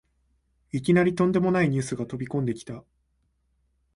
[0.71, 2.83] いきなりとんでもないニュースが飛びこんできた